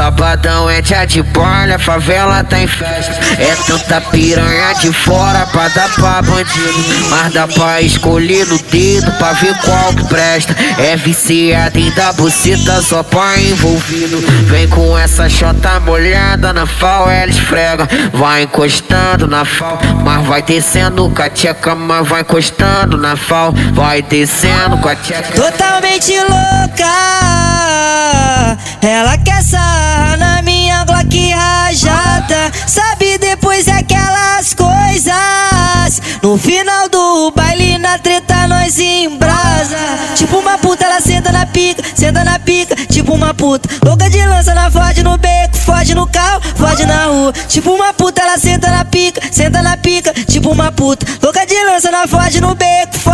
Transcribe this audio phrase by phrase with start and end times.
[0.00, 3.20] Sabadão é dia de bolha, favela tá em festa.
[3.38, 7.08] É tanta piranha de fora pra dar pra bandido.
[7.10, 10.56] Mas dá pra escolher no dedo pra ver qual que presta.
[10.78, 14.16] É viciado em dar buceta só pra envolvido.
[14.46, 17.86] Vem com essa chota molhada na fal, ela esfrega.
[18.14, 23.52] Vai encostando na fal, mas vai descendo com a tcheca, mas vai encostando na fal.
[23.74, 25.30] Vai descendo com a tcheca.
[25.32, 26.86] Totalmente louca,
[28.80, 29.39] ela quer
[30.16, 32.52] na minha Glock rajada.
[32.66, 36.02] Sabe depois aquelas coisas.
[36.22, 39.76] No final do baile, na treta, nós embrasa.
[40.16, 43.68] Tipo uma puta, ela senta na pica, senta na pica, tipo uma puta.
[43.84, 47.32] Louca de lança na Ford no beco, foge no carro, foge na rua.
[47.48, 51.06] Tipo uma puta, ela senta na pica, senta na pica, tipo uma puta.
[51.22, 52.98] Louca de lança na Ford no beco,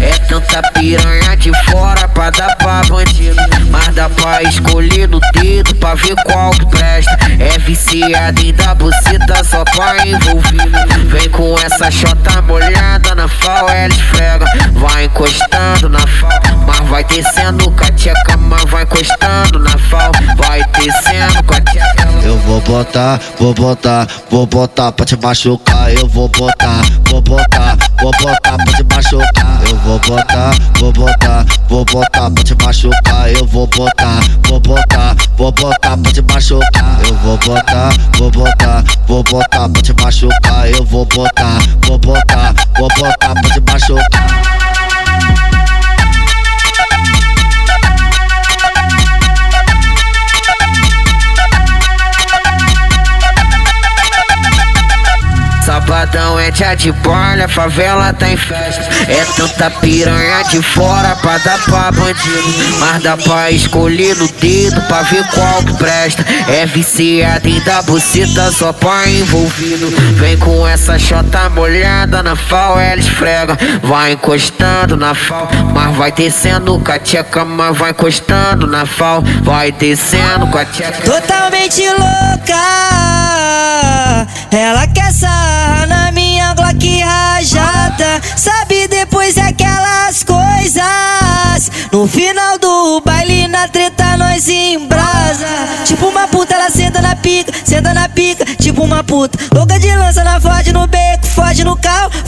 [0.00, 3.36] É tanta piranha de fora pra dar pra bandido.
[3.70, 7.16] Mas dá pra escolher no dedo pra ver qual que presta.
[7.38, 11.08] É viciado em dar buceta só pra envolvido.
[11.08, 14.46] Vem com essa chota molhada na fal, ela esfrega.
[14.72, 20.12] Vai encostando na fal, mas vai descendo com a tcheca, mas vai encostando na fal.
[20.36, 21.97] Vai descendo com a tcheca.
[22.58, 25.92] Vou botar, vou botar, vou botar pra te machucar.
[25.92, 29.60] Eu vou botar, vou botar, vou botar pra te machucar.
[29.62, 33.30] Eu vou botar, vou botar, vou botar pra te machucar.
[33.30, 36.98] Eu vou botar, vou botar, vou botar pra te machucar.
[37.04, 40.68] Eu vou botar, vou botar, vou botar pra te machucar.
[40.68, 44.37] Eu vou botar, vou botar, vou botar pra te machucar.
[56.48, 58.80] É dia de bolha, favela tá em festa.
[59.06, 62.78] É tanta piranha de fora pra dar pra bandido.
[62.80, 66.24] Mas dá pra escolher no dedo pra ver qual que presta.
[66.48, 69.90] É viciado em dar buceta só pra envolvido.
[70.14, 73.54] Vem com essa chota molhada na fal, ela esfrega.
[73.82, 79.22] Vai encostando na fal, mas vai descendo com a tcheca, mas vai encostando na fal.
[79.42, 81.02] Vai descendo com a tcheca.
[81.02, 82.54] Totalmente louca,
[84.50, 85.77] ela quer sarrar
[98.60, 99.38] tipo uma puta.
[99.54, 102.10] Louca de lança na Ford no beco, foge no carro,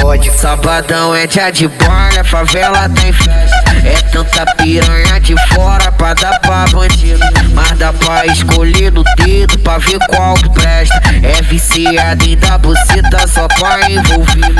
[0.00, 3.70] fode, Sabadão é dia de bolha, favela tá em festa.
[3.84, 7.20] É tanta piranha de fora pra dar pra bandido.
[7.54, 11.00] Mas dá pra escolher no dedo pra ver qual que presta.
[11.22, 14.59] É viciado em dar buceta só pra envolvido.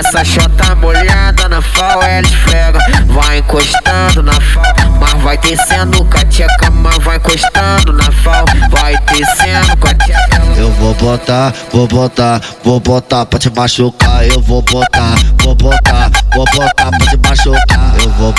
[0.00, 2.78] Essa chota molhada na fal, ela esfrega.
[3.08, 4.64] Vai encostando na fal,
[4.98, 8.46] mas vai descendo com a tcheca, mas vai encostando na fal.
[8.70, 10.42] Vai descendo com a tcheca.
[10.56, 14.26] Eu vou botar, vou botar, vou botar pra te machucar.
[14.26, 16.89] Eu vou botar, vou botar, vou botar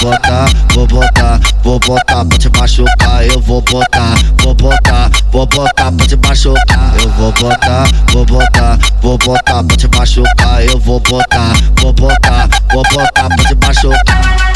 [0.02, 3.24] botar, vou botar, vou botar pra te machucar.
[3.24, 6.94] Eu vou botar, vou botar, vou botar pra te machucar.
[7.02, 10.66] Eu vou botar, vou botar, vou botar pra te machucar.
[10.66, 14.51] Eu vou botar, vou botar, vou botar pra te machucar.